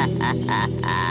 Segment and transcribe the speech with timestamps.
[0.00, 1.10] 啊啊啊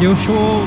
[0.00, 0.66] Radio Show.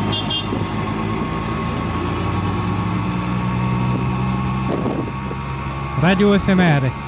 [6.04, 7.03] Radio éphémère.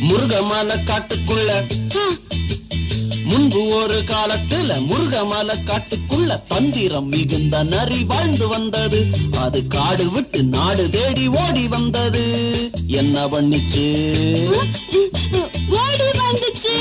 [0.00, 1.50] முருகமல காட்டுக்குள்ள.
[3.24, 9.06] முன்பு ஒரு காலத்துல முருகமல காட்டுக்குள்ள தந்திரம் மிகுந்த நரி வாழ்ந்து வந்தது.
[9.40, 12.24] அது காடு விட்டு நாடு தேடி ஓடி வந்தது.
[12.86, 13.86] என்ன பண்ணிச்சு?
[15.68, 16.76] ஓடி வந்துச்சு.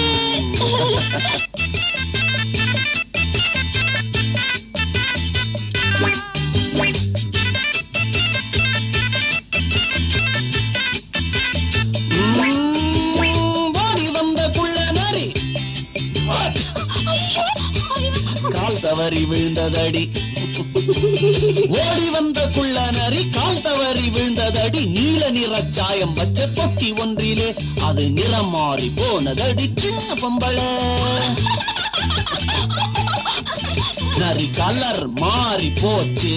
[19.18, 20.02] தவறி விழுந்ததடி.
[21.82, 24.82] ஓடி வந்த குள்ள நரி கால் தவறி விழுந்ததடி.
[24.96, 27.48] நீல நிற சாயம் வச்ச பொட்டி ஒன்றிலே
[27.88, 29.66] அது நிறம் மாறி போனதடி.
[29.76, 30.68] சின்ன பொம்பளை.
[34.18, 36.36] நரி கலர் மாறி போச்சு.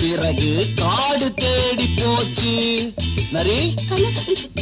[0.00, 2.54] பிறகு காடு தேடி போச்சு.
[3.30, 3.58] நரி?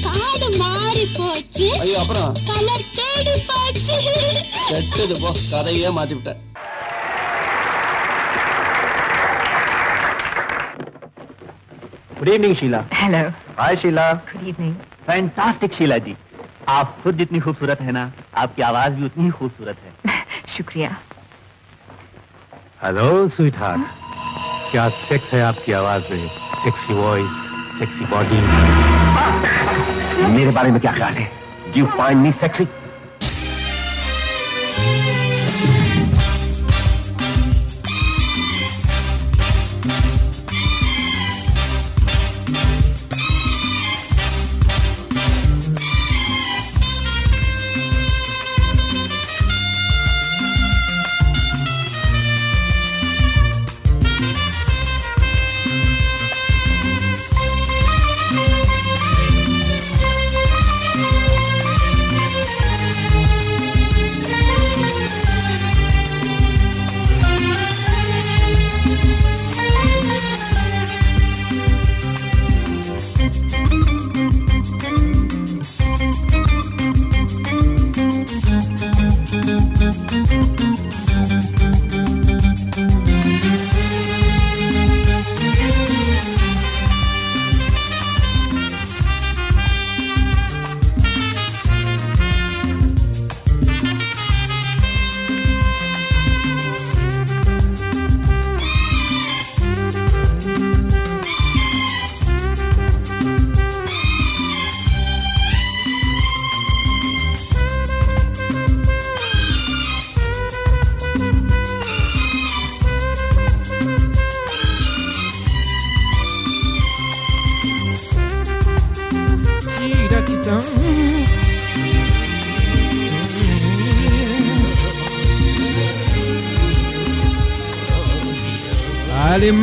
[0.06, 1.68] காடு மாறி போச்சு.
[1.80, 2.34] ஐயோ அப்புறம்?
[2.50, 3.96] கலர் தேடி போச்சு.
[4.68, 5.32] கெட்டது போ.
[5.50, 6.36] கதையே மாத்தி விட்ட
[12.18, 13.28] good evening Sheela hello
[13.58, 14.74] hi Sheela good evening
[15.06, 16.16] fantastic Sheela ji
[16.68, 20.14] आप खुद जितनी खूबसूरत है ना आपकी आवाज़ भी उतनी खूबसूरत है।
[20.56, 20.96] शुक्रिया।
[22.82, 26.26] हेलो स्वीट हार्ट क्या सेक्स है आपकी आवाज़ में?
[26.64, 27.30] सेक्सी वॉइस
[27.78, 28.40] सेक्सी बॉडी
[30.32, 31.30] मेरे बारे में क्या ख्याल है?
[31.72, 32.32] Do you find me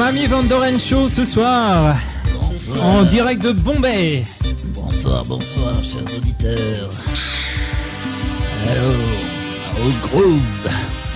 [0.04, 1.96] Mamie Van Doren Show ce soir.
[2.82, 4.24] En direct de Bombay.
[4.76, 6.90] Bonsoir, bonsoir, chers auditeurs.
[8.70, 10.68] Alors, au groove,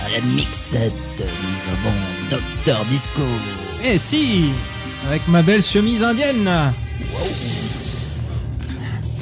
[0.06, 1.96] à la mixette, nous avons
[2.30, 3.20] Docteur Disco.
[3.84, 4.52] Eh si
[5.06, 6.48] Avec ma belle chemise indienne.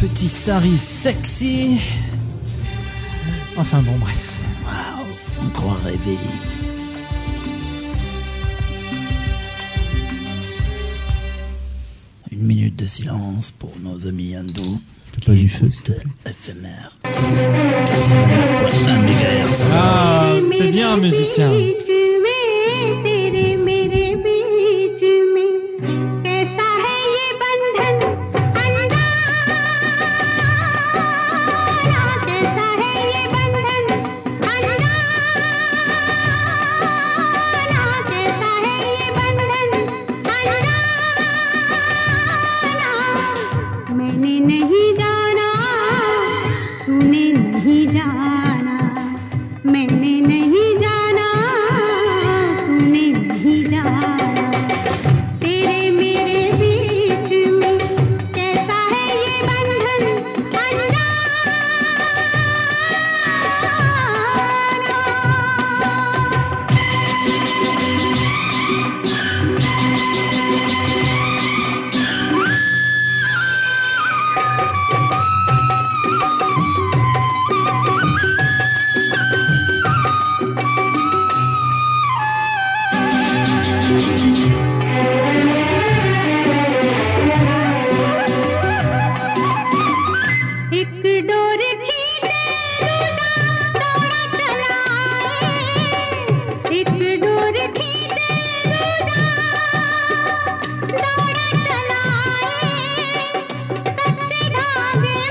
[0.00, 1.80] Petit sari sexy.
[3.56, 4.38] Enfin bon, bref.
[4.64, 6.18] Waouh, on croit rêver.
[12.76, 14.80] De silence pour nos amis hindous.
[15.24, 15.66] pas du feu.
[15.66, 17.08] 89.1
[19.00, 19.62] MHz.
[19.72, 21.50] Ah, c'est bien, musicien.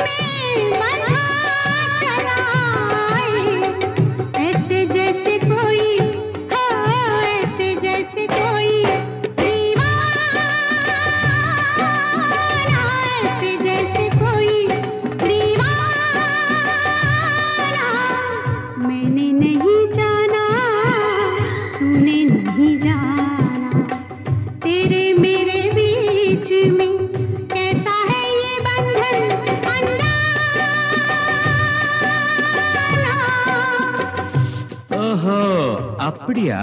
[0.05, 1.24] में मन
[36.25, 36.61] அப்படியா?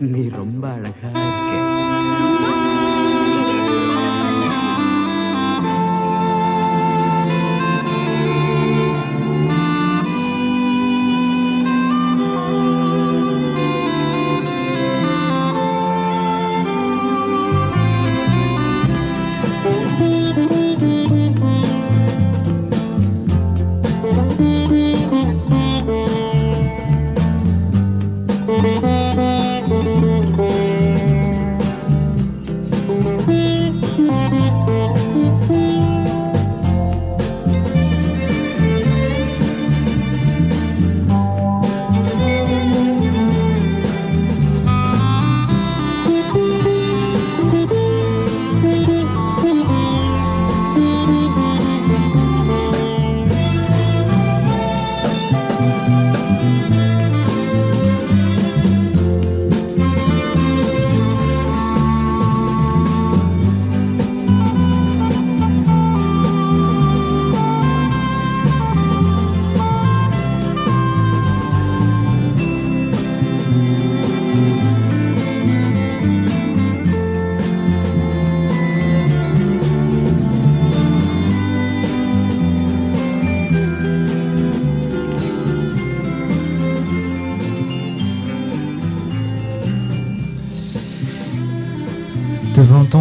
[0.00, 1.69] நீ ரொம்ப அழகா இருக்க.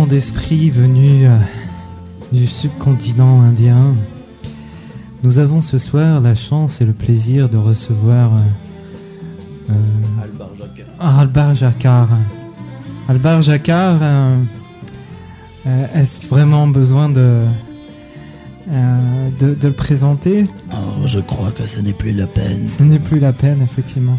[0.09, 1.37] D'esprits venus euh,
[2.31, 3.93] du subcontinent indien,
[5.21, 8.39] nous avons ce soir la chance et le plaisir de recevoir euh,
[9.69, 10.87] euh, Albar Jacquard.
[10.99, 12.09] Albar Jacquard.
[13.07, 14.43] Albar Jacquard, euh,
[15.67, 17.45] euh, est-ce vraiment besoin de,
[19.39, 20.45] de, de le présenter?
[20.71, 22.67] Oh, je crois que ce n'est plus la peine.
[22.67, 24.17] Ce n'est plus la peine, effectivement.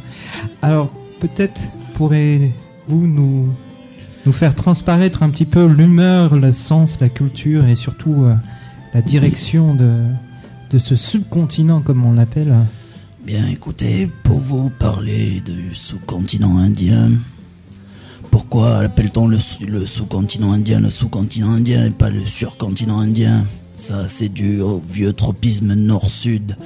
[0.62, 1.60] Alors, peut-être
[1.94, 3.48] pourrez-vous nous,
[4.26, 8.34] nous faire transparaître un petit peu l'humeur, le sens, la culture et surtout euh,
[8.94, 9.92] la direction de,
[10.70, 12.54] de ce subcontinent, comme on l'appelle
[13.24, 17.10] Bien écoutez, pour vous parler du sous-continent indien,
[18.30, 23.44] pourquoi appelle-t-on le, sous- le sous-continent indien le sous-continent indien et pas le surcontinent indien?
[23.76, 26.56] Ça, c'est dû au vieux tropisme nord-sud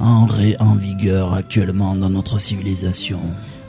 [0.00, 0.26] en,
[0.60, 3.20] en vigueur actuellement dans notre civilisation.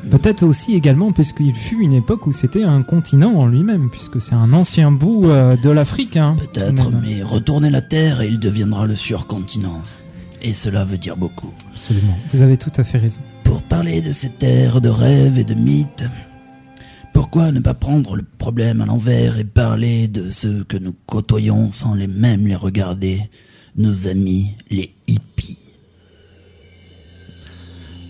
[0.09, 4.33] Peut-être aussi également, puisqu'il fut une époque où c'était un continent en lui-même, puisque c'est
[4.33, 6.17] un ancien bout euh, de l'Afrique.
[6.17, 9.81] hein, Peut-être, mais retournez la Terre et il deviendra le surcontinent.
[10.41, 11.51] Et cela veut dire beaucoup.
[11.73, 13.19] Absolument, vous avez tout à fait raison.
[13.43, 16.05] Pour parler de ces terres de rêves et de mythes,
[17.13, 21.71] pourquoi ne pas prendre le problème à l'envers et parler de ceux que nous côtoyons
[21.73, 23.29] sans les mêmes les regarder,
[23.75, 25.57] nos amis les hippies?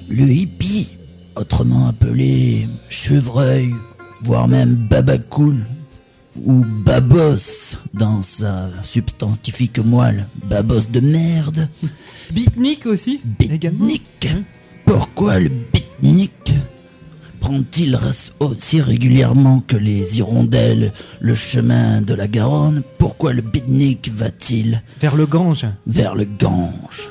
[0.07, 0.89] Le hippie,
[1.39, 3.73] autrement appelé chevreuil,
[4.23, 5.65] voire même babacool,
[6.45, 11.69] ou babos dans sa substantifique moelle, babos de merde,
[12.31, 14.29] Beatnik aussi Bitnik.
[14.85, 16.53] Pourquoi le bitnik
[17.39, 17.97] prend-il
[18.39, 22.83] aussi régulièrement que les hirondelles le chemin de la Garonne?
[22.97, 25.65] Pourquoi le bitnik va-t-il Vers le Gange.
[25.87, 27.09] vers le Gange?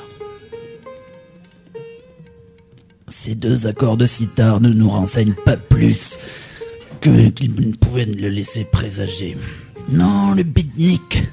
[3.28, 6.18] Ces deux accords de sitar ne nous renseignent pas plus
[7.02, 9.36] que qu'ils ne pouvaient le laisser présager.
[9.92, 11.24] Non, le bitnik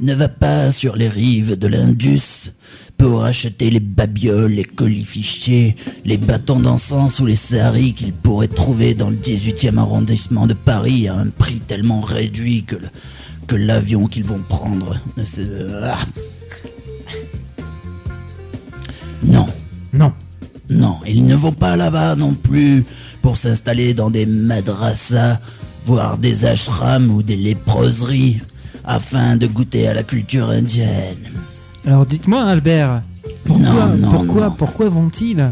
[0.00, 2.50] ne va pas sur les rives de l'Indus
[2.98, 8.94] pour acheter les babioles, les colifichets, les bâtons d'encens ou les saris qu'il pourrait trouver
[8.94, 12.64] dans le 18e arrondissement de Paris à un prix tellement réduit
[13.46, 14.96] que l'avion qu'ils vont prendre.
[15.84, 15.98] Ah.
[19.22, 19.46] Non,
[19.92, 20.12] Non.
[20.70, 22.84] Non, ils ne vont pas là-bas non plus
[23.22, 25.38] pour s'installer dans des madrasas,
[25.86, 28.40] voire des ashrams ou des léproseries,
[28.84, 31.30] afin de goûter à la culture indienne.
[31.86, 33.02] Alors dites-moi Albert,
[33.44, 34.50] pourquoi, Non, non, pourquoi, non.
[34.56, 35.50] pourquoi vont-ils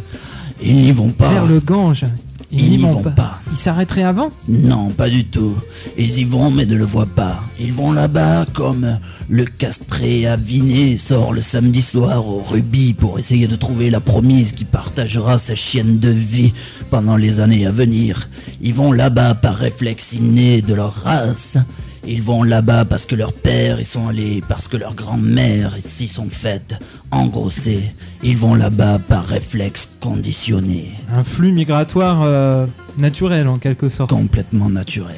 [0.62, 1.31] Ils n'y vont pas.
[1.31, 2.04] vers le Gange?
[2.52, 3.40] Ils n'y vont pas.
[3.50, 4.30] Ils s'arrêteraient avant?
[4.47, 5.54] Non, pas du tout.
[5.97, 7.42] Ils y vont mais ne le voient pas.
[7.59, 13.49] Ils vont là-bas comme le castré aviné sort le samedi soir au rubis pour essayer
[13.49, 16.52] de trouver la promise qui partagera sa chienne de vie
[16.90, 18.28] pendant les années à venir.
[18.61, 21.56] Ils vont là-bas par réflexe inné de leur race.
[22.04, 26.09] Ils vont là-bas parce que leurs pères y sont allés, parce que leurs grands-mères s'y
[26.09, 26.75] sont faites
[27.12, 27.94] engrosser.
[28.25, 32.66] Ils vont là-bas par réflexe conditionné, Un flux migratoire euh,
[32.99, 34.11] naturel en quelque sorte.
[34.11, 35.14] complètement naturel.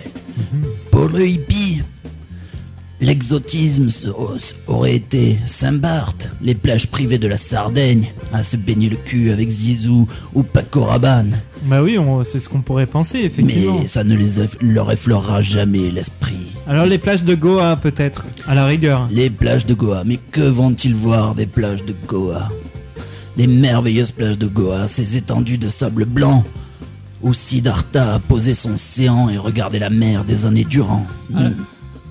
[0.91, 1.64] Pour le hippie,
[3.05, 3.89] L'exotisme
[4.67, 9.51] aurait été Saint-Barth, les plages privées de la Sardaigne, à se baigner le cul avec
[9.51, 11.37] Zizou ou Paco Rabanne.
[11.67, 13.81] Bah oui, c'est ce qu'on pourrait penser, effectivement.
[13.81, 16.53] Mais ça ne les leur effleurera jamais l'esprit.
[16.67, 19.07] Alors les plages de Goa, peut-être, à la rigueur.
[19.13, 22.49] Les plages de Goa, mais que vont-ils voir des plages de Goa?
[23.37, 26.43] Les merveilleuses plages de Goa, ces étendues de sable blanc,
[27.23, 31.07] où Siddhartha a posé son séant et regardé la mer des années durant.
[31.37, 31.51] Alors-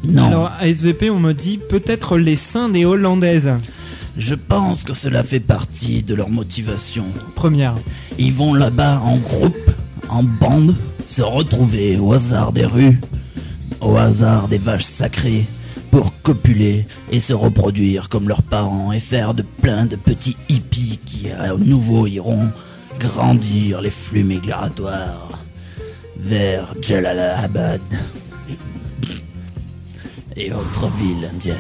[0.08, 3.52] non, Alors à SVP, on me dit peut-être les seins des Hollandaises.
[4.18, 7.06] je pense que cela fait partie de leur motivation.
[7.36, 7.76] Première.
[8.20, 9.72] Ils vont là-bas en groupe,
[10.10, 10.76] en bande,
[11.08, 13.00] se retrouver au hasard des rues,
[13.82, 15.46] au hasard des vaches sacrées,
[15.92, 21.00] pour copuler et se reproduire comme leurs parents et faire de plein de petits hippies
[21.06, 22.48] qui à nouveau iront
[23.00, 25.40] grandir les flux migratoires
[26.18, 27.82] vers Jalalabad
[30.36, 31.56] et autres villes indiennes.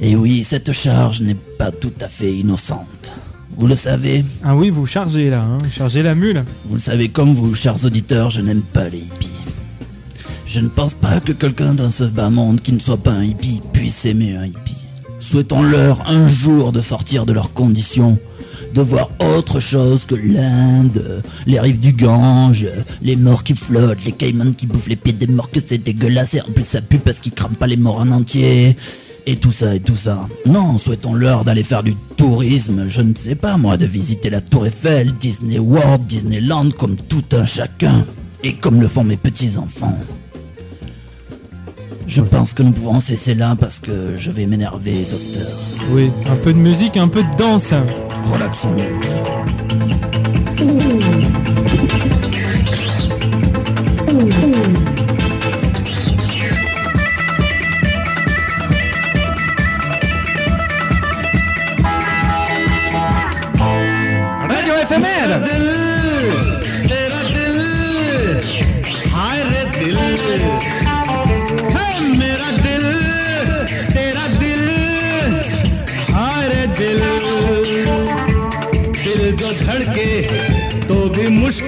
[0.00, 3.12] Et oui, cette charge n'est pas tout à fait innocente.
[3.56, 6.44] Vous le savez, Ah oui, vous chargez là, hein, chargez la mule.
[6.66, 9.28] vous le savez comme vous, chers auditeurs, je n'aime pas les hippies.
[10.46, 13.24] Je ne pense pas que quelqu'un dans ce bas monde qui ne soit pas un
[13.24, 14.76] hippie puisse aimer un hippie.
[15.20, 18.18] Souhaitons-leur un jour de sortir de leurs conditions,
[18.72, 22.66] de voir autre chose que l'Inde, les rives du Gange,
[23.02, 26.34] les morts qui flottent, les caïmans qui bouffent les pieds des morts, que c'est dégueulasse
[26.34, 28.76] et en plus ça pue parce qu'ils crament pas les morts en entier.
[29.24, 30.26] Et tout ça et tout ça.
[30.46, 34.66] Non, souhaitons-leur d'aller faire du tourisme, je ne sais pas moi, de visiter la Tour
[34.66, 38.04] Eiffel, Disney World, Disneyland comme tout un chacun.
[38.42, 39.96] Et comme le font mes petits-enfants.
[42.14, 45.50] Je pense que nous pouvons cesser là parce que je vais m'énerver, docteur.
[45.92, 47.72] Oui, un peu de musique, un peu de danse.
[48.30, 50.41] Relaxons-nous.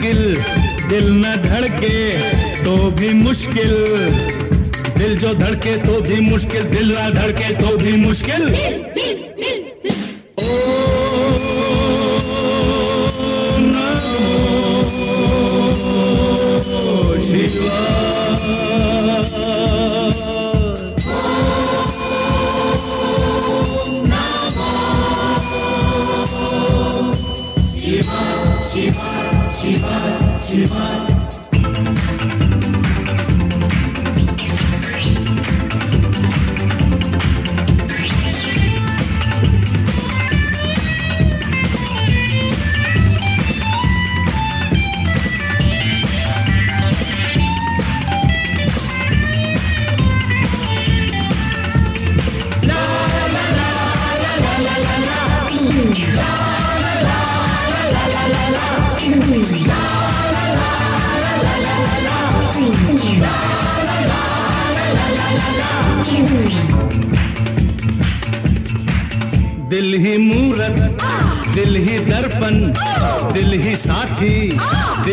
[0.04, 3.72] मुश्किल, दिल न धड़के तो भी मुश्किल।
[4.98, 8.44] दिल जो धड़के तो भी मुश्किल, दिल ना धड़के तो भी मुश्किल।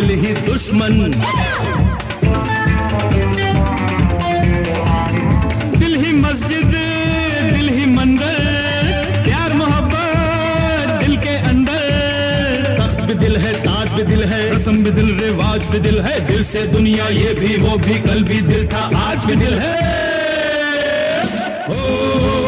[0.01, 0.95] दिल ही दुश्मन।
[5.77, 6.73] दिल ही मस्जिद,
[7.51, 8.39] दिल ही मंदिर,
[9.25, 11.85] प्यार मोहब्बत दिल के अंदर।
[12.79, 16.19] तख्त भी दिल है, ताज भी दिल है रस्म भी दिल, रिवाज भी दिल है,
[16.27, 19.75] दिल से दुनिया ये भी, वो भी, कल भी दिल था, आज भी दिल है।
[21.69, 22.40] ओम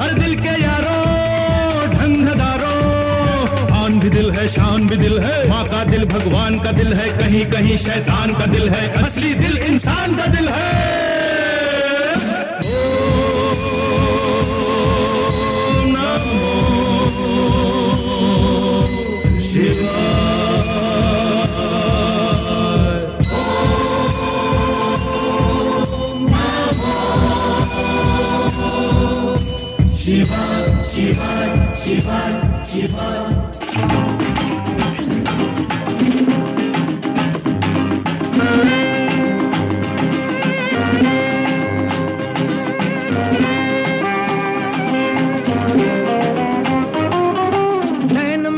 [0.00, 1.04] हर दिल के यारो,
[1.92, 2.28] ढंग
[4.00, 7.44] भी दिल है, शान भी दिल है, माँ का दिल भगवान का दिल है कहीं
[7.44, 10.97] कहीं शैतान का दिल है, असली दिल इंसान का दिल है।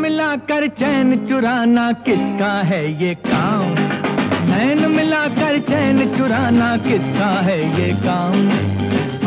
[0.00, 3.74] मिलाकर चैन चुराना किसका है ये काम?
[4.50, 8.34] नैन मिलाकर चैन चुराना किसका है ये काम?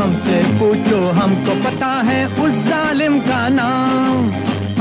[0.01, 1.72] हमसे पूछो, हमको पता
[2.03, 4.31] है उस जालिम का नाम।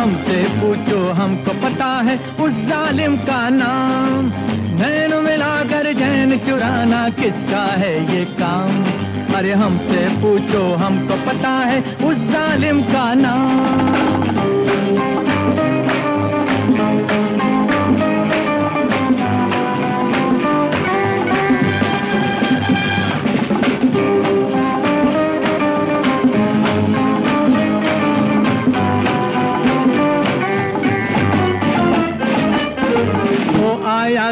[0.01, 4.31] हमसे पूछो, हमको पता है उस जालिम का नाम।
[4.81, 8.85] नैन मिलाकर जैन चुराना किसका है ये काम?
[9.35, 14.32] अरे हमसे पूछो, हमको पता है उस जालिम का नाम।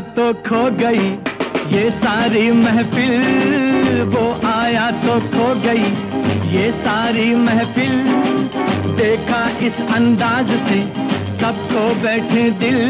[0.01, 1.09] तो खो गई,
[1.71, 5.91] ये सारी महफिल। वो आया तो खो गई,
[6.53, 7.95] ये सारी महफिल।
[8.97, 10.81] देखा इस अंदाज से
[11.41, 12.81] सबको बैठे दिल।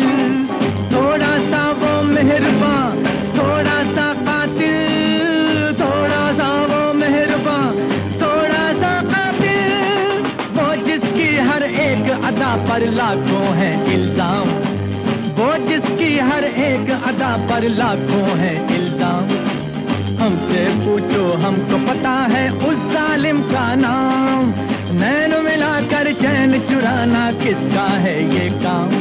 [0.92, 3.04] थोड़ा सा वो मेहरबान
[3.36, 7.78] थोड़ा सा कातिल। थोड़ा सा वो मेहरबान
[8.22, 14.69] थोड़ा सा कातिल। वो जिसकी हर एक अदा पर लाखों है इल्ज़ाम।
[16.20, 19.32] हर एक अदा पर लाखों है इल्ज़ाम।
[20.22, 24.52] हमसे पूछो, हमको पता है उस जालिम का नाम।
[24.98, 28.94] नैन मिलाकर चैन चुराना किसका है ये काम?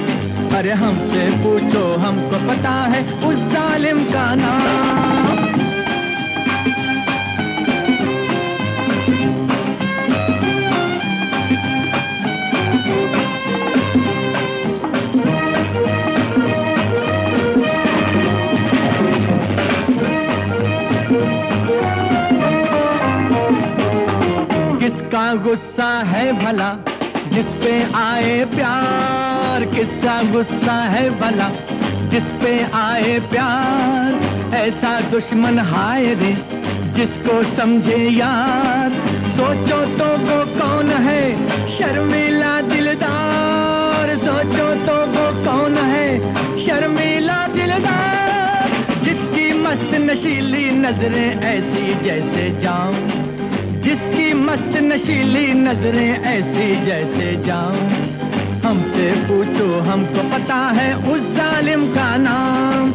[0.58, 5.49] अरे हमसे पूछो, हमको पता है उस जालिम का नाम।
[25.10, 26.67] किसका गुस्सा है भला,
[27.34, 31.48] जिस पे आए प्यार, किसका गुस्सा है भला,
[32.12, 36.34] जिस पे आए प्यार, ऐसा दुश्मन हाय रे,
[36.98, 39.00] जिसको समझे यार।
[39.38, 41.24] सोचो तो वो कौन है,
[41.78, 46.08] शर्मिला दिलदार। सोचो तो वो कौन है,
[46.65, 53.29] शर्मिला दिलदार, जिसकी मस्त नशीली नज़रें ऐसी जैसे जाम
[53.89, 57.78] जिसकी मस्त नशीली नज़रें ऐसी जैसे जाऊँ।
[58.65, 62.88] हमसे पूछो, हमको पता है उस जालिम का नाम।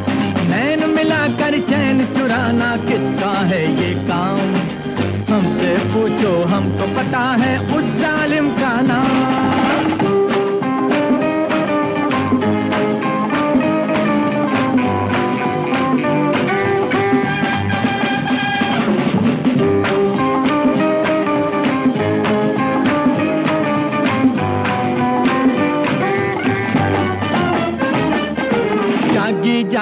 [0.50, 4.38] नैन मिलाकर चैन चुराना किसका है ये काम?
[5.34, 7.83] हमसे पूछो, हमको पता है उस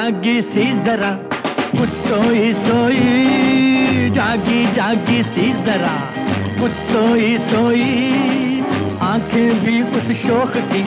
[0.03, 1.11] जागी सी जरा
[1.79, 5.93] कुछ सोई सोई जागी जागी सी जरा
[6.61, 7.85] कुछ सोई। सोई
[9.03, 10.83] आँखें भी उस शोक की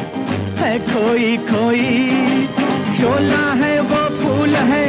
[0.58, 1.88] है खोई खोई।
[2.98, 4.88] शोला है वो फूल है,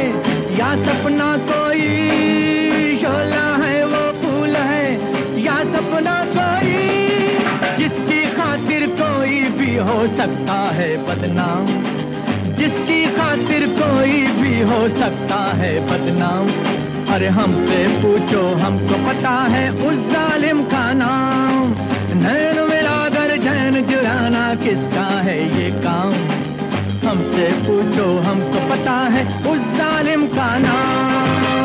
[0.57, 1.87] या सपना कोई।
[2.97, 4.85] शोला है वो फूल है,
[5.43, 6.75] या सपना कोई।
[7.77, 11.96] जिसकी खातिर कोई भी हो सकता है बदनाम।
[12.59, 16.49] जिसकी खातिर कोई भी हो सकता है बदनाम।
[17.13, 21.75] अरे हमसे पूछो, हमको पता है उस जालिम का नाम।
[22.17, 26.13] नैन मिलाकर जैन जुड़ाना किसका है ये काम?
[27.07, 31.56] हमसे पूछो, हमको पता है उस जालिम का नाम।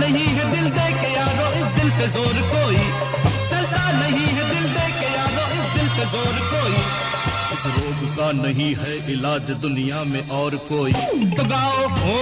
[0.00, 2.80] नहीं है दिल दे के यारो इस दिल पे ज़ोर कोई।
[3.50, 6.76] चलता नहीं है दिल दे के यारो इस दिल पे ज़ोर कोई।
[7.54, 10.92] इस रोग का नहीं है इलाज दुनिया में और कोई।
[11.36, 12.16] तो गाओ हो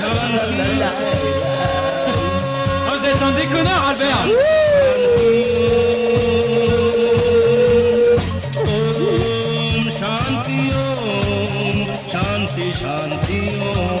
[0.00, 0.14] Oh,
[2.86, 4.22] vous êtes un déconneur, Albert
[8.74, 11.76] Om शांति ओम
[12.12, 13.40] शांति शांति
[13.70, 13.87] ओम।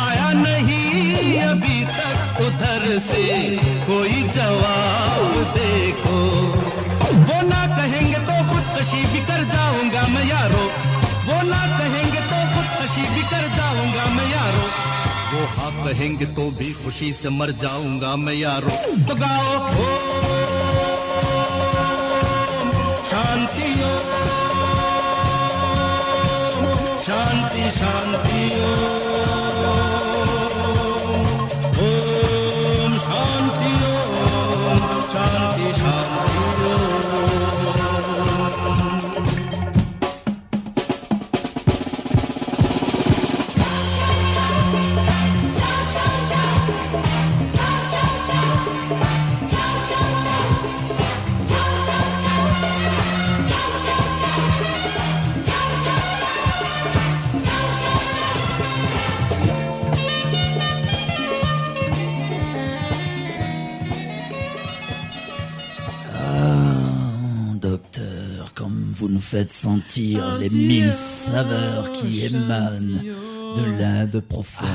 [0.00, 3.24] आया नहीं अभी तक उधर से।
[3.86, 6.18] कोई जवाब देखो।
[7.28, 10.64] वो ना कहेंगे तो खुदकशी भी कर जाऊँगा मैं यारो।
[11.28, 14.64] वो ना कहेंगे तो खुदकशी भी कर जाऊँगा मैं यारो।
[15.32, 18.70] वो हाँ कहेंगे तो भी खुशी से मर जाऊँगा मैं यारो।
[19.08, 19.88] तो गाओ ओ
[23.10, 23.68] शांति
[27.04, 28.99] शांति शांति Om
[69.30, 73.00] faites sentir les mille saveurs qui émanent
[73.56, 74.68] de l'Inde profonde.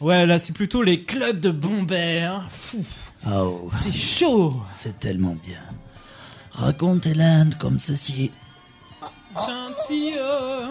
[0.00, 2.22] Ouais, là, c'est plutôt les clubs de Bombay.
[2.22, 2.42] hein.
[2.56, 2.84] Fou,
[3.28, 4.60] Oh, c'est chaud.
[4.74, 5.60] c'est tellement bien.
[6.52, 8.30] Racontez l'Inde comme ceci.
[9.90, 10.66] Euh,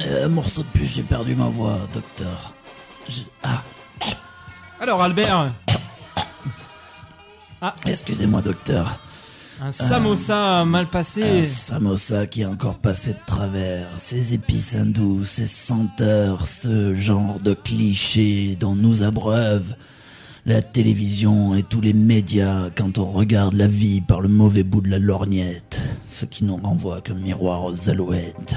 [0.24, 2.52] Un morceau de plus, j'ai perdu ma voix, docteur.
[3.08, 3.62] Je- Ah,
[4.80, 5.52] Alors, Albert,
[7.86, 8.98] excusez-moi, docteur.
[9.62, 11.44] Un samosa mal Un passé.
[11.44, 17.54] samosa qui est encore passé de travers, ces épices hindoues, ces senteurs, ce genre de
[17.54, 19.74] clichés dont nous abreuvent
[20.46, 24.80] la télévision et tous les médias quand on regarde la vie par le mauvais bout
[24.80, 25.78] de la lorgnette,
[26.10, 28.56] ce qui nous renvoie comme miroir aux alouettes.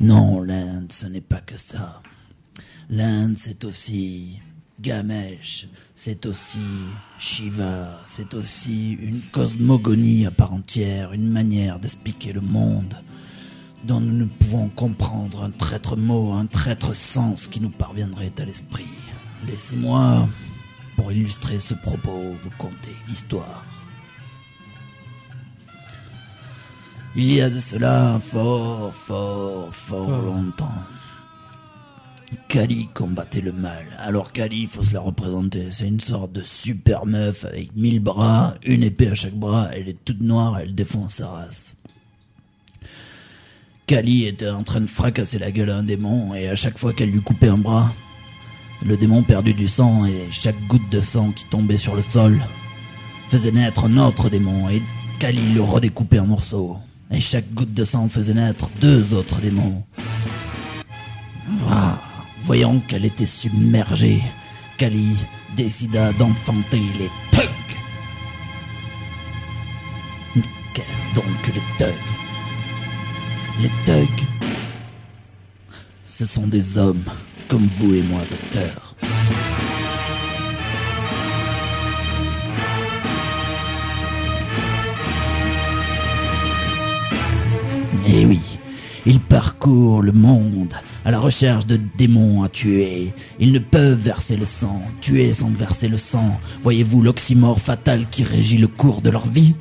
[0.00, 2.00] Non, l'Inde, ce n'est pas que ça.
[2.88, 4.40] L'Inde, c'est aussi
[4.84, 6.58] Gamesh, c'est aussi
[7.18, 12.94] Shiva, c'est aussi une cosmogonie à part entière, une manière d'expliquer le monde
[13.84, 18.44] dont nous ne pouvons comprendre un traître mot, un traître sens qui nous parviendrait à
[18.44, 18.84] l'esprit.
[19.46, 20.28] Laissez-moi,
[20.96, 23.64] pour illustrer ce propos, vous conter une histoire.
[27.16, 30.10] Il y a de cela fort, fort Fort.
[30.10, 30.84] longtemps.
[32.48, 33.84] Kali combattait le mal.
[33.98, 35.68] Alors Kali, il faut se la représenter.
[35.70, 39.70] C'est une sorte de super meuf avec mille bras, une épée à chaque bras.
[39.72, 41.76] Elle est toute noire, elle défend sa race.
[43.86, 46.92] Kali était en train de fracasser la gueule à un démon et à chaque fois
[46.92, 47.92] qu'elle lui coupait un bras,
[48.84, 52.40] le démon perdait du sang et chaque goutte de sang qui tombait sur le sol
[53.28, 54.82] faisait naître un autre démon et
[55.18, 56.78] Kali le redécoupait en morceaux.
[57.10, 59.84] Et chaque goutte de sang faisait naître deux autres démons.
[62.44, 64.22] Voyant qu'elle était submergée,
[64.76, 65.16] Kali
[65.56, 67.78] décida d'enfanter les thugs.
[70.36, 70.42] Mais
[70.74, 71.94] Qu'est-ce donc les thugs?
[73.62, 74.24] Les thugs,
[76.04, 77.04] ce sont des hommes
[77.48, 78.94] comme vous et moi, docteur.
[88.06, 88.40] Eh oui,
[89.06, 90.74] ils parcourent le monde
[91.04, 93.12] à la recherche de démons à tuer.
[93.38, 96.40] Ils ne peuvent verser le sang, tuer sans verser le sang.
[96.62, 99.54] Voyez-vous l'oxymore fatal qui régit le cours de leur vie?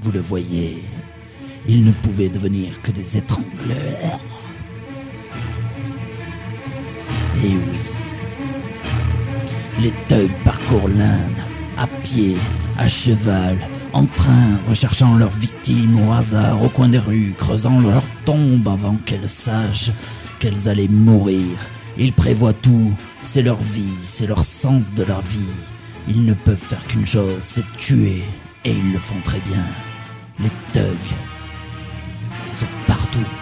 [0.00, 0.82] Vous le voyez,
[1.66, 4.20] ils ne pouvaient devenir que des étrangleurs.
[7.44, 7.78] Eh oui.
[9.80, 11.40] Les thugs parcourent l'Inde,
[11.78, 12.36] à pied,
[12.76, 13.56] à cheval,
[13.92, 18.96] en train, recherchant leurs victimes au hasard, au coin des rues, creusant leur tombe avant
[19.04, 19.90] qu'elles sachent
[20.38, 21.46] qu'elles allaient mourir.
[21.98, 25.38] Ils prévoient tout, c'est leur vie, c'est leur sens de leur vie.
[26.08, 28.24] Ils ne peuvent faire qu'une chose, c'est tuer,
[28.64, 29.64] et ils le font très bien.
[30.40, 31.14] Les thugs
[32.52, 33.41] sont partout.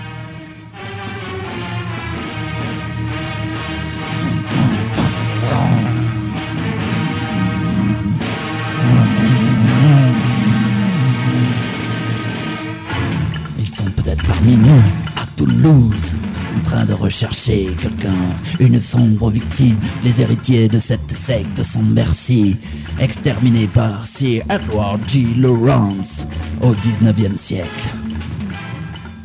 [14.47, 14.83] Nous,
[15.17, 16.13] à Toulouse,
[16.57, 18.15] en train de rechercher quelqu'un,
[18.59, 22.57] une sombre victime, les héritiers de cette secte sans merci,
[22.99, 25.27] exterminés par Sir Edward G.
[25.37, 26.27] Lawrence
[26.63, 27.89] au 19e siècle.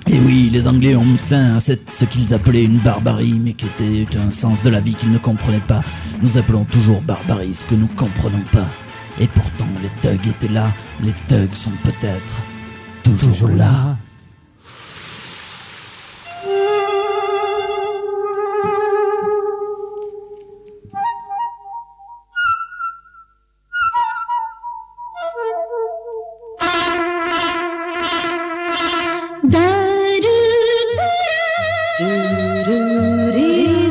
[0.07, 3.53] Et oui, les Anglais ont mis fin à cette, ce qu'ils appelaient une barbarie, mais
[3.53, 5.81] qui était un sens de la vie qu'ils ne comprenaient pas.
[6.21, 8.67] Nous appelons toujours barbarie ce que nous comprenons pas.
[9.19, 10.71] Et pourtant, les thugs étaient là,
[11.01, 12.41] les thugs sont peut-être
[13.01, 13.97] toujours, là.
[32.86, 33.84] Surya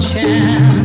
[0.00, 0.80] chance.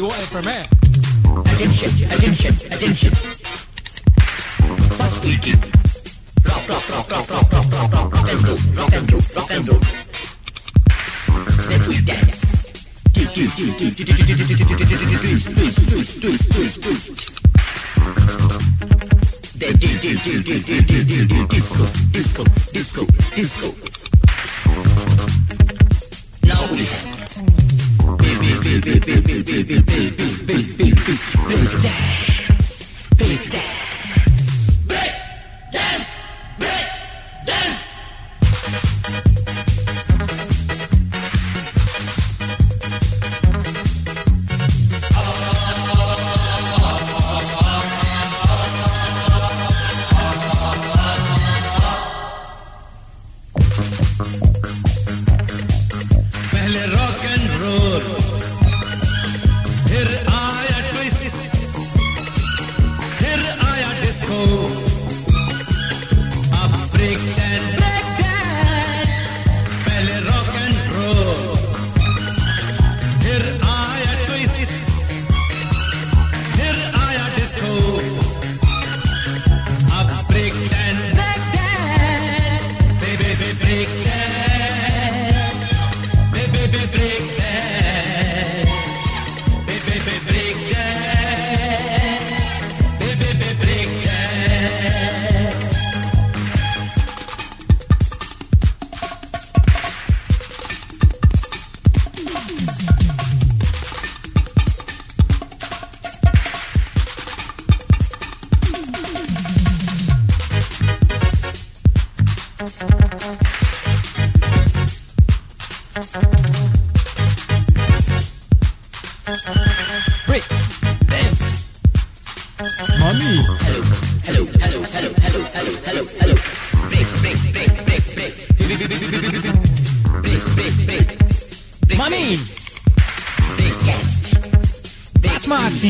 [0.00, 0.64] you want it from here.
[1.52, 3.12] Addiction, addiction, addiction.
[4.96, 5.52] Fast weekly.
[6.48, 9.50] Rock, rock, rock, rock, rock, rock, rock, rock, rock and roll, rock and roll, rock
[9.50, 9.80] and roll.
[11.68, 12.40] Then we dance.
[13.12, 13.44] Disco,
[13.76, 14.14] disco,
[22.12, 23.99] disco, disco, disco.
[29.70, 30.19] baby, baby.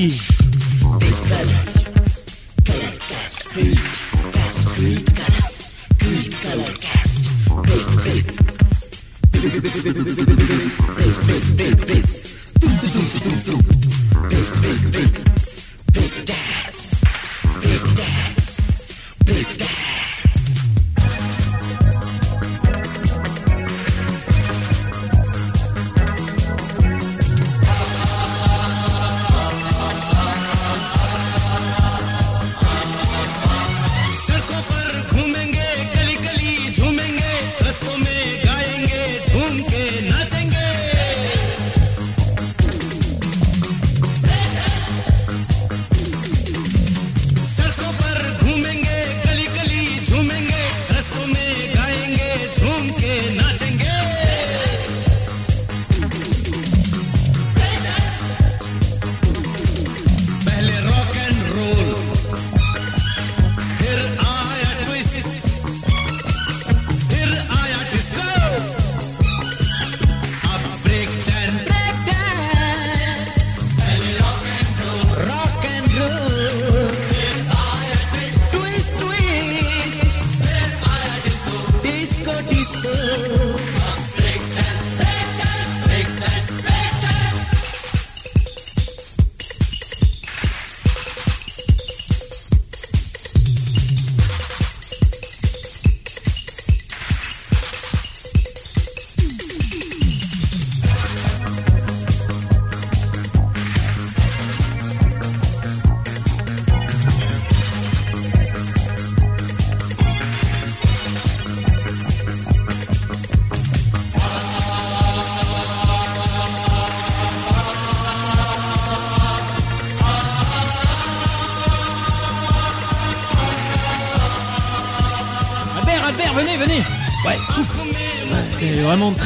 [0.00, 0.29] Yeah.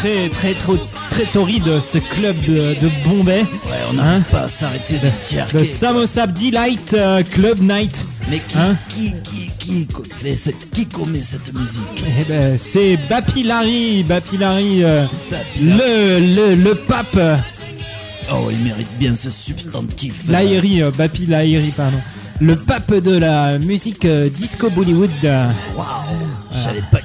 [0.05, 0.75] Très, très, très,
[1.09, 3.41] très torride ce club de, de Bombay.
[3.41, 3.47] Ouais,
[3.91, 5.47] on n'arrête pas à s'arrêter de dire.
[5.55, 8.05] Le Samosab Delight euh, Club Night.
[8.31, 9.89] Mais qui, Hein qui, qui, qui
[10.23, 12.05] fait cette, qui commet cette musique?
[12.21, 15.07] Eh ben, c'est Bapilari, Bapilari, euh,
[15.63, 17.19] le, le, le pape,
[18.33, 20.23] Oh, il mérite bien ce substantif.
[20.29, 21.99] Lahiri, euh, Bapi Lahiri, pardon.
[22.41, 25.11] Le pape de la musique euh, disco Bollywood.
[25.23, 25.85] Waouh,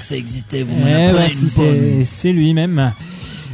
[0.10, 0.64] ça existait.
[0.64, 2.94] Vous Eh si c'est lui-même.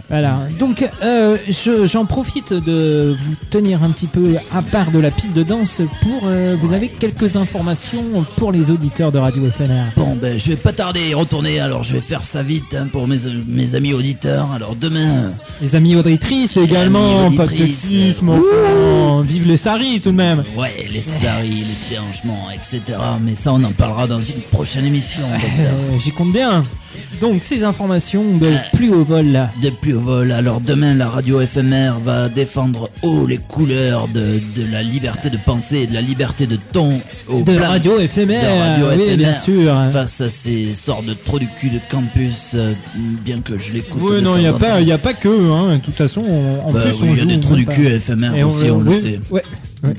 [0.10, 0.40] Voilà.
[0.60, 5.10] Donc, euh, je- j'en profite de vous tenir un petit peu à part de la
[5.10, 8.04] piste de danse pour euh, vous avez quelques informations
[8.38, 9.92] pour les auditeurs de Radio FNR.
[9.96, 12.76] Bon, ben, je vais pas tarder à y retourner, alors je vais faire ça vite
[12.76, 14.50] hein, pour mes, mes amis auditeurs.
[14.56, 15.32] Alors demain,
[15.62, 20.44] Les amis auditrices également, amis pas de auditrices, euh, vive les saris tout de même.
[20.56, 22.82] ouais, les saris, les dérangements, etc.
[23.22, 25.24] Mais ça, on en parlera dans une prochaine émission,
[26.04, 26.64] J'y compte bien.
[27.22, 29.50] Donc, ces informations de plus haut vol là.
[29.64, 34.40] De plus au vol, alors demain la radio FMR va défendre haut les couleurs de,
[34.56, 38.00] de la liberté de penser et de la liberté de ton au De la radio
[38.00, 39.76] éphémère, de la radio oui, éphémère bien sûr.
[39.92, 42.74] Face à ces sortes de trous du cul de campus, euh,
[43.24, 44.02] bien que je l'écoute.
[44.04, 45.30] Oui, non, il n'y a, pas- y a pas que.
[45.30, 45.76] Hein.
[45.76, 47.56] De toute façon, on- en Bah plus, oui, on il y a joue des trous
[47.56, 49.20] du cul éphémères aussi, on le oui, sait.
[49.32, 49.42] Ouais,
[49.84, 49.94] ouais.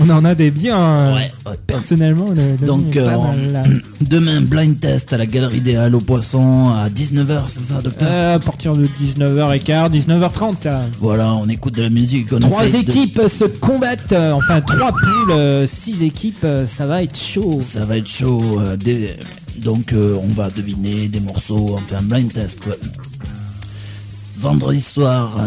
[0.00, 0.78] On en a des bien.
[0.78, 1.58] euh, Ouais, ouais.
[1.66, 3.06] Personnellement, le, le Donc, euh,
[3.52, 3.80] mal.
[4.00, 8.08] Demain, blind test à la galerie des Halles au Poisson à 19h, c'est ça, docteur
[8.10, 10.64] Euh, à partir de 19h15, 19h30.
[10.64, 10.82] là.
[11.00, 12.32] Voilà, on écoute de la musique.
[12.32, 17.18] On Trois de- équipes se combattent, euh, enfin trois poules, six équipes, ça va être
[17.18, 17.60] chaud.
[17.62, 18.42] Ça va être chaud.
[18.60, 19.10] euh, des-
[19.58, 22.74] Donc, on va deviner des morceaux, enfin, un blind test, quoi.
[24.38, 25.38] Vendredi soir,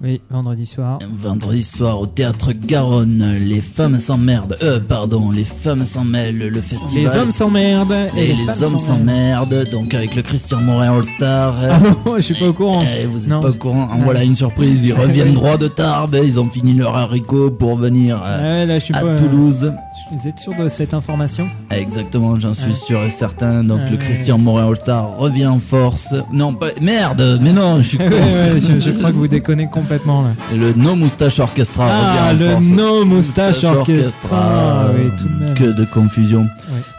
[0.00, 1.00] Oui, vendredi soir.
[1.16, 4.56] vendredi soir au théâtre Garonne, les femmes s'emmerdent.
[4.62, 7.18] Euh, pardon, les femmes s'en mêlent, le Les festival.
[7.18, 9.68] hommes s'emmerdent et, et les, les hommes s'emmerdent.
[9.72, 11.54] donc avec le Christian Morin All Star.
[11.58, 12.84] euh, Ah non, je suis pas au courant.
[12.84, 13.40] Eh, vous êtes Non.
[13.40, 13.88] pas au courant.
[13.90, 14.04] En Ouais.
[14.04, 14.84] voilà une surprise.
[14.84, 16.16] Ils reviennent droit de Tarbes.
[16.24, 19.16] Ils ont fini leur haricot pour venir euh, Ouais, là, je suis à pas.
[19.16, 19.72] Toulouse.
[20.12, 21.48] Vous êtes sûr de cette information?
[21.72, 22.72] Exactement, j'en suis Ouais.
[22.72, 23.64] sûr et certain.
[23.64, 23.96] Donc le.
[23.96, 26.14] Christian Morin All Star revient en force.
[26.32, 27.40] Non, pas merde.
[27.42, 28.04] Mais non, je suis con.
[28.04, 30.56] ouais, je, je crois que vous déconnez complètement là.
[30.56, 32.66] Le No Moustache Orchestra Ah, revient en le force.
[32.68, 34.86] No Moustache Orchestra.
[34.94, 35.54] Oui, tout de même.
[35.54, 36.46] Que de confusion.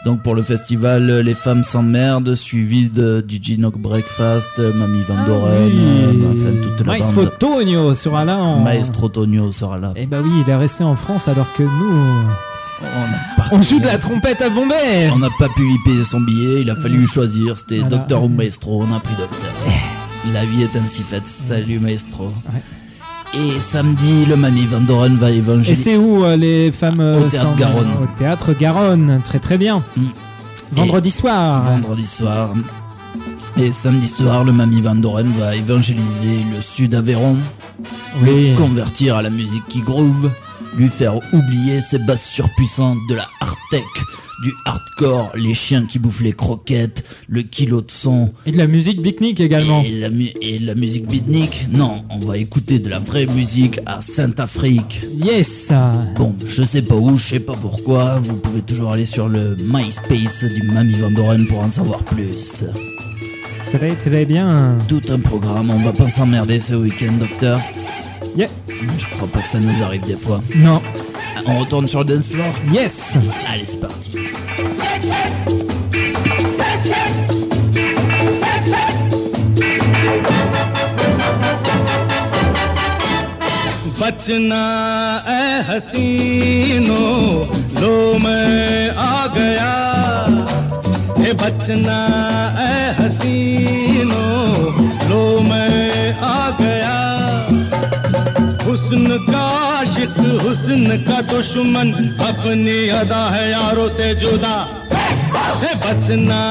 [0.06, 5.26] Donc pour le festival, les femmes s'emmerdent, suivi de DJ Knock Breakfast, Mamie Van Ah
[5.28, 5.74] Doren, oui.
[5.76, 7.38] euh, enfin toute la Maestro bande.
[7.40, 8.62] Tonio sera là en...
[8.64, 9.92] Maestro Tonio sera là.
[9.96, 11.70] Eh bah oui, il est resté en France alors que nous,
[12.82, 15.10] On a on joue de la trompette à Bombay.
[15.14, 17.98] On n'a pas pu lui payer son billet, il a fallu choisir, c'était Voilà.
[17.98, 19.50] Docteur ou Maestro, on a pris Docteur.
[20.34, 22.26] La vie est ainsi faite, salut Maestro.
[22.28, 22.62] Ouais.
[23.40, 25.84] Et samedi, le Mamie Van Doren va Et évangéliser.
[25.92, 27.92] c'est où euh, les femmes euh, Au Théâtre s'en- Garonne.
[28.04, 29.84] Au théâtre Garonne, très très bien.
[29.96, 30.04] Mm.
[30.74, 31.64] Vendredi soir.
[31.64, 32.50] Vendredi soir.
[33.58, 37.38] Et samedi soir, le Mamie Van Doren va évangéliser le sud Aveyron,
[38.24, 38.52] Oui.
[38.52, 40.32] le convertir à la musique qui groove,
[40.76, 43.84] lui faire oublier ses basses surpuissantes de la hard tech,
[44.44, 48.68] du hardcore, les chiens qui bouffent les croquettes, le kilo de son, Et de la
[48.68, 49.84] musique pique-nique également.
[49.84, 53.80] Et la, mu- et la musique beatnik Non, on va écouter de la vraie musique
[53.86, 55.02] à Saint-Afrique.
[55.24, 55.72] Yes.
[56.16, 58.20] Bon, je sais pas où, je sais pas pourquoi.
[58.20, 62.64] Vous pouvez toujours aller sur le MySpace du Mamie Van Doren pour en savoir plus.
[63.72, 64.78] Très très bien.
[64.88, 67.60] Tout un programme, on va pas s'emmerder ce week-end, docteur.
[68.37, 68.49] Yeah.
[68.99, 70.41] Je crois pas que ça nous arrive des fois.
[70.57, 70.81] Non.
[71.47, 73.15] On retourne sur le dance floor Yes.
[73.53, 74.19] Allez, c'est parti.
[84.01, 84.63] बचना
[85.33, 87.03] ए हसीनो
[87.81, 89.73] लो मैं आ गया
[91.19, 91.99] हे बचना
[92.65, 94.25] ए हसीनो
[95.11, 96.97] लो मैं आ गया
[98.70, 99.42] हुस्न का
[99.78, 101.92] आशिक, हुस्न का दुश्मन,
[102.28, 104.68] अपनी अदा है यारों से जुदा।
[105.36, 106.42] है बचना,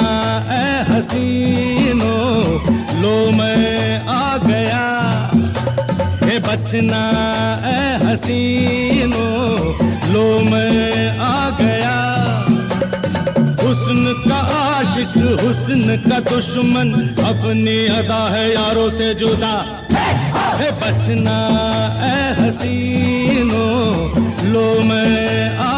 [0.50, 2.16] ए हसीनो,
[3.02, 5.30] लो मैं आ गया।
[6.24, 7.02] हे बचना,
[7.64, 9.28] ए हसीनो,
[10.12, 11.98] लो मैं आ गया।
[13.68, 16.92] हुस्न का आशिक, हुस्न का दुश्मन,
[17.24, 19.67] अपनी अदा है यारों से जुदा।
[20.59, 21.38] है बचना
[22.06, 23.66] ए हसीनो
[24.52, 25.77] लो मैं आ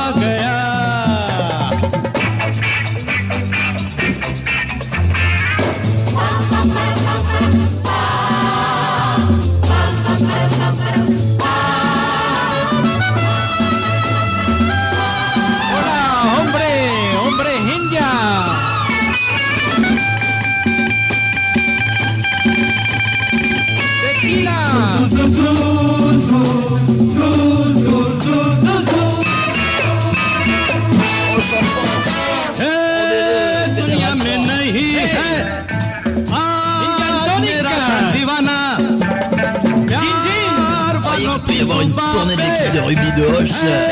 [43.21, 43.51] जोश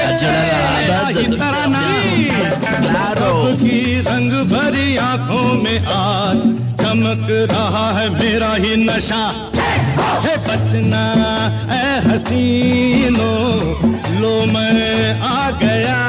[0.09, 1.17] अजर
[3.63, 6.39] की रंग भरी आँखों में आज
[6.81, 9.25] चमक रहा है मेरा ही नशा।
[10.25, 11.05] है बचना
[11.75, 13.31] ए हसीनो
[14.21, 16.01] लो मैं आ गया।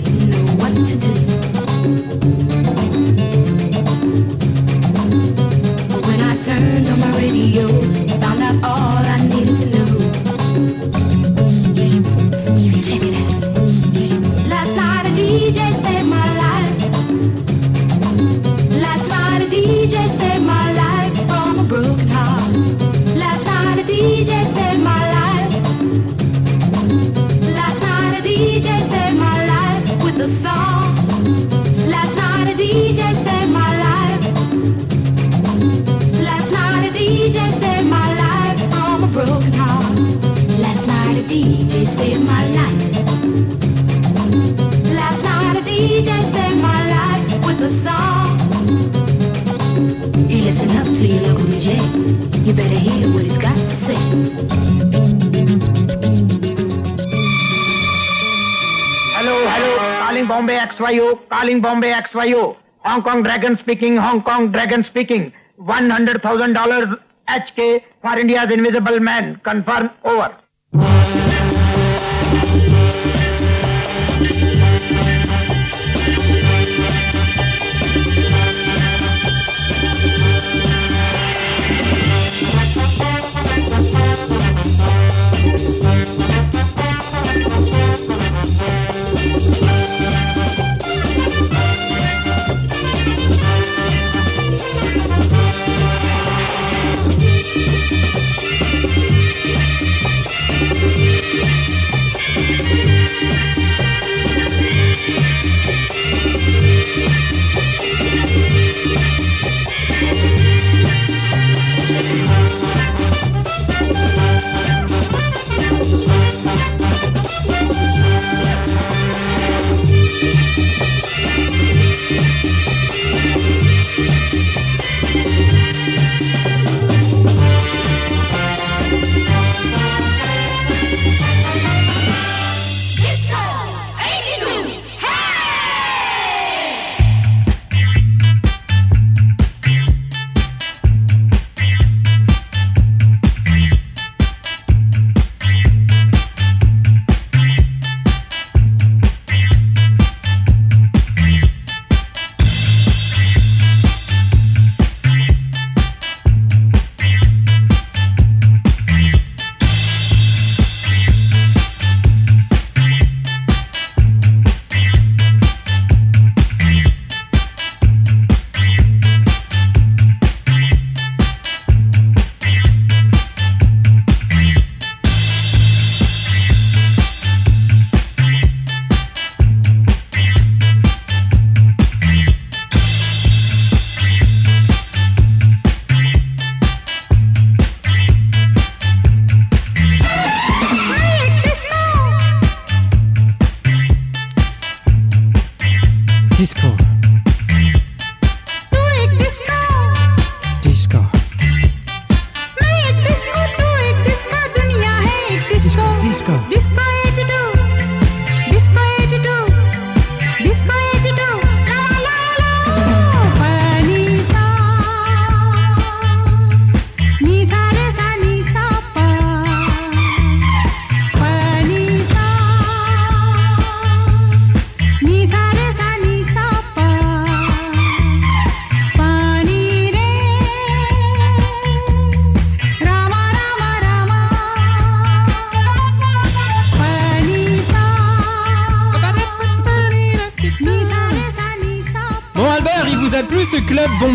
[0.00, 1.25] didn't know what to do.
[60.86, 68.18] XYO, calling Bombay XYO, Hong Kong Dragon speaking, Hong Kong Dragon speaking, $100,000 HK for
[68.18, 70.36] India's invisible man, confirm over.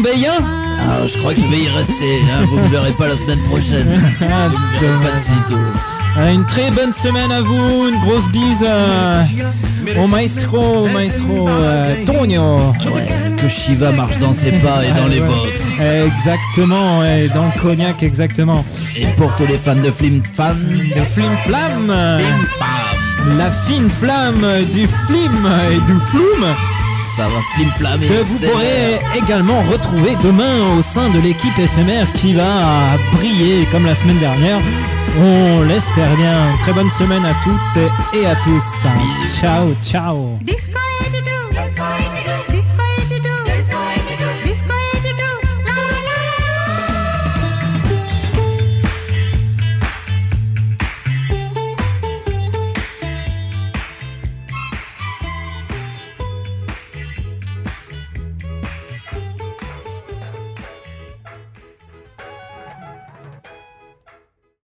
[0.06, 2.22] Ah, je crois que je vais y rester.
[2.34, 3.88] hein, Vous me verrez pas la semaine prochaine.
[4.22, 5.60] Ah, Vous me verrez pas de sitôt.
[6.18, 9.24] Euh, Une très bonne semaine à vous, une grosse bise euh,
[9.98, 12.74] au maestro, au maestro euh, Tonio.
[12.94, 15.64] Ouais, que Shiva marche dans ses pas et dans les vôtres.
[15.80, 18.66] Exactement, ouais, dans le cognac, exactement.
[18.98, 20.58] Et pour tous les fans de Flim Fan,
[20.96, 26.44] De Flim Flam, Flim Flam, la fine flamme du flim et du floum
[27.16, 31.58] ça va Flim Flam et que vous pourrez également retrouver demain au sein de l'équipe
[31.58, 34.60] éphémère qui va briller comme la semaine dernière.
[35.20, 36.56] On l'espère bien.
[36.62, 37.84] Très bonne semaine à toutes
[38.14, 38.64] et à tous.
[38.84, 39.42] Bisous.
[39.42, 40.38] Ciao, ciao.
[40.42, 40.81] disco